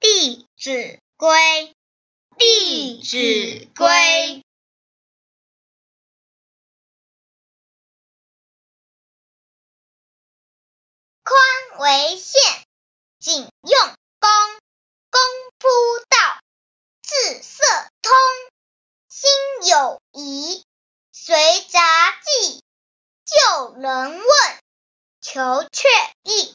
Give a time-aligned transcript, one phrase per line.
[0.00, 1.28] 弟子规》，
[2.38, 3.86] 《弟子规》。
[11.24, 12.40] 宽为限，
[13.18, 14.30] 谨用功。
[15.10, 15.20] 功
[15.58, 15.68] 夫
[16.08, 16.40] 道，
[17.02, 17.64] 字色
[18.02, 18.12] 通。
[19.08, 19.28] 心
[19.68, 20.64] 有疑，
[21.12, 21.36] 随
[21.68, 22.62] 杂记。
[23.24, 24.24] 就人问，
[25.20, 25.88] 求确
[26.22, 26.47] 意。